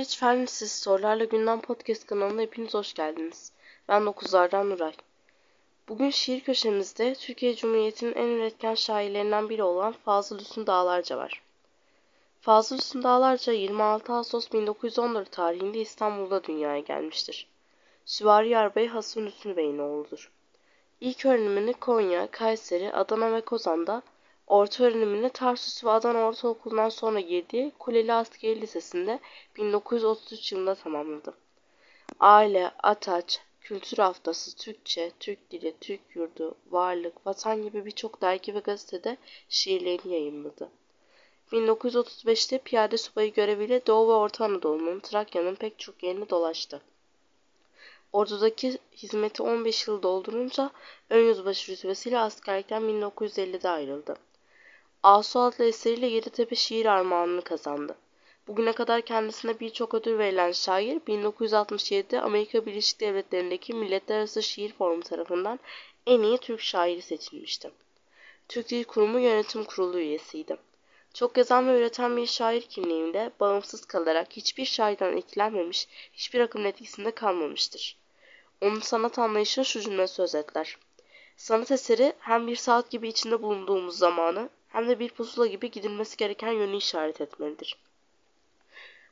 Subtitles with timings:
[0.00, 3.52] Alternatif Sorularla Gündem Podcast kanalına hepiniz hoş geldiniz.
[3.88, 4.92] Ben Dokuzlardan Nuray.
[5.88, 11.42] Bugün şiir köşemizde Türkiye Cumhuriyeti'nin en üretken şairlerinden biri olan Fazıl Hüsnü Dağlarca var.
[12.40, 17.46] Fazıl Hüsnü Dağlarca 26 Ağustos 1914 tarihinde İstanbul'da dünyaya gelmiştir.
[18.04, 20.30] Süvari Yarbay Hasan Hüsnü Bey'in oğludur.
[21.00, 24.02] İlk öğrenimini Konya, Kayseri, Adana ve Kozan'da
[24.50, 29.20] Orta öğrenimini Tarsus ve Adana Ortaokulu'ndan sonra girdiği Kuleli Askeri Lisesi'nde
[29.56, 31.34] 1933 yılında tamamladı.
[32.20, 38.58] Aile, Ataç, Kültür Haftası, Türkçe, Türk Dili, Türk Yurdu, Varlık, Vatan gibi birçok dergi ve
[38.58, 39.16] gazetede
[39.48, 40.68] şiirlerini yayınladı.
[41.52, 46.82] 1935'te piyade subayı göreviyle Doğu ve Orta Anadolu'nun, Trakya'nın pek çok yerini dolaştı.
[48.12, 50.70] Ordudaki hizmeti 15 yıl doldurunca
[51.10, 54.16] ön yüzbaşı rütbesiyle askerlikten 1950'de ayrıldı.
[55.02, 57.96] Asu adlı eseriyle Yeditepe şiir armağanını kazandı.
[58.46, 65.02] Bugüne kadar kendisine birçok ödül verilen şair 1967'de Amerika Birleşik Devletleri'ndeki Milletler Arası Şiir Forumu
[65.02, 65.60] tarafından
[66.06, 67.70] en iyi Türk şairi seçilmişti.
[68.48, 70.56] Türk Dil Kurumu Yönetim Kurulu üyesiydi.
[71.14, 77.10] Çok yazan ve üreten bir şair kimliğinde bağımsız kalarak hiçbir şairden etkilenmemiş, hiçbir akımın etkisinde
[77.10, 77.96] kalmamıştır.
[78.60, 80.76] Onun sanat anlayışı şu cümlesi özetler.
[81.36, 86.16] Sanat eseri hem bir saat gibi içinde bulunduğumuz zamanı hem de bir pusula gibi gidilmesi
[86.16, 87.76] gereken yönü işaret etmelidir.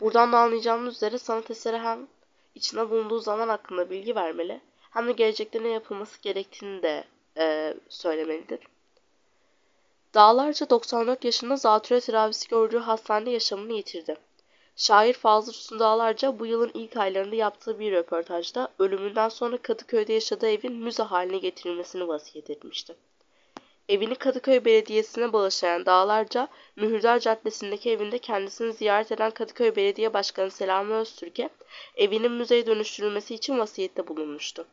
[0.00, 2.08] Buradan da anlayacağımız üzere sanat eseri hem
[2.54, 7.04] içinde bulunduğu zaman hakkında bilgi vermeli hem de gelecekte ne yapılması gerektiğini de
[7.36, 8.60] e, söylemelidir.
[10.14, 14.16] Dağlarca 94 yaşında zatürre tedavisi gördüğü hastanede yaşamını yitirdi.
[14.76, 20.48] Şair Fazıl Hüsnü Dağlarca bu yılın ilk aylarında yaptığı bir röportajda ölümünden sonra Kadıköy'de yaşadığı
[20.48, 22.96] evin müze haline getirilmesini vasiyet etmişti.
[23.88, 30.94] Evini Kadıköy Belediyesi'ne bağışlayan Dağlarca, Mühürdar Caddesi'ndeki evinde kendisini ziyaret eden Kadıköy Belediye Başkanı Selami
[30.94, 31.48] Öztürk'e
[31.96, 34.66] evinin müzeye dönüştürülmesi için vasiyette bulunmuştu.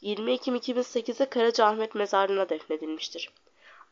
[0.00, 3.30] 20 Ekim 2008'de Karacaahmet Mezarlığı'na defnedilmiştir.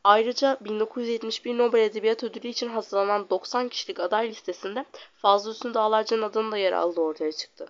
[0.04, 4.84] Ayrıca 1971 Nobel Edebiyat Ödülü için hazırlanan 90 kişilik aday listesinde
[5.14, 7.66] Fazıl Hüsnü Dağlarca'nın adının da yer aldığı ortaya çıktı.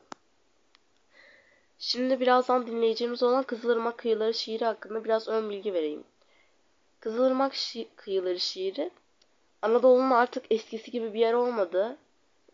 [1.78, 6.04] Şimdi birazdan dinleyeceğimiz olan Kızılırmak Kıyıları şiiri hakkında biraz ön bilgi vereyim.
[7.00, 8.90] Kızılırmak şi Kıyıları şiiri
[9.62, 11.96] Anadolu'nun artık eskisi gibi bir yer olmadığı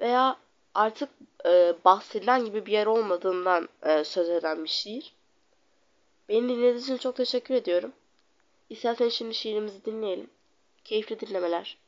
[0.00, 0.36] veya
[0.74, 1.08] artık
[1.46, 5.14] e, bahsedilen gibi bir yer olmadığından e, söz eden bir şiir.
[6.28, 7.92] Beni dinlediğiniz için çok teşekkür ediyorum.
[8.70, 10.30] İsterseniz şimdi şiirimizi dinleyelim.
[10.84, 11.78] Keyifli dinlemeler.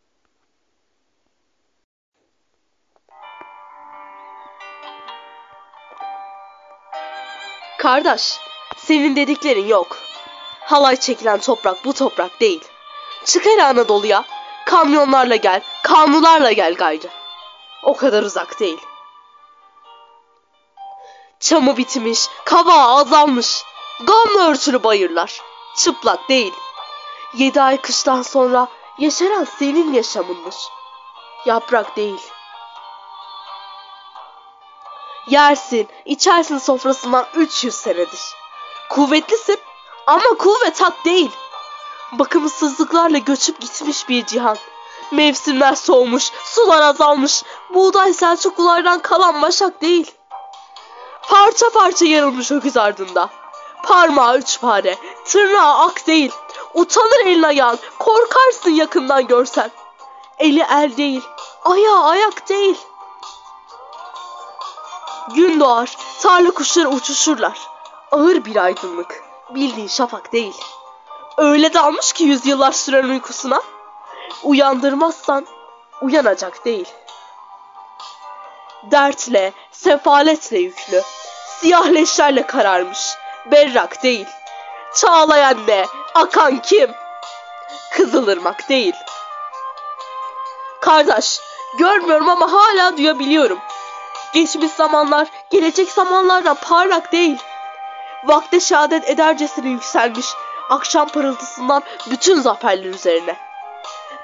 [7.79, 8.39] Kardeş,
[8.77, 10.04] senin dediklerin yok.
[10.65, 12.65] Halay çekilen toprak bu toprak değil.
[13.25, 14.25] Çık hele Anadolu'ya,
[14.67, 17.09] kamyonlarla gel, kanlularla gel gayrı.
[17.83, 18.81] O kadar uzak değil.
[21.41, 23.65] Çamı bitmiş, kavağı azalmış,
[24.07, 25.41] gamla örtülü bayırlar.
[25.77, 26.55] Çıplak değil.
[27.35, 30.57] Yedi ay kıştan sonra yeşeren senin yaşamınmış.
[31.47, 32.21] Yaprak değil.
[35.27, 38.21] Yersin, içersin sofrasından 300 senedir.
[38.91, 39.59] Kuvvetlisin
[40.07, 41.31] ama kuvvet hak değil.
[42.13, 44.57] Bakımsızlıklarla göçüp gitmiş bir cihan.
[45.13, 47.43] Mevsimler soğumuş, sular azalmış.
[47.75, 50.15] Buğday Selçuklulardan kalan maşak değil.
[51.29, 53.31] Parça parça yarılmış öküz ardında.
[53.83, 56.33] Parmağı üç pare, tırnağı ak değil.
[56.75, 59.71] Utanır elin ayağın, korkarsın yakından görsen.
[60.39, 61.23] Eli el değil,
[61.65, 62.77] ayağı ayak değil.
[65.35, 67.59] Gün doğar, tarla kuşları uçuşurlar.
[68.13, 70.55] Ağır bir aydınlık, bildiğin şafak değil.
[71.37, 73.63] Öyle dalmış ki yüzyıllar süren uykusuna.
[74.43, 75.47] Uyandırmazsan
[76.03, 76.89] uyanacak değil.
[78.83, 81.03] Dertle, sefaletle yüklü,
[81.47, 83.17] siyah leşlerle kararmış,
[83.51, 84.27] berrak değil.
[84.95, 86.91] Çağlayan ne, akan kim?
[87.93, 88.95] Kızılırmak değil.
[90.81, 91.41] Kardeş,
[91.79, 93.59] görmüyorum ama hala duyabiliyorum.
[94.35, 97.39] Geçmiş zamanlar, gelecek zamanlarda parlak değil.
[98.25, 100.27] Vakte şehadet edercesine yükselmiş,
[100.71, 103.37] akşam parıltısından bütün zaferler üzerine.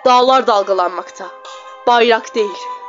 [0.04, 1.26] Dağlar dalgalanmakta,
[1.86, 2.79] bayrak değil.''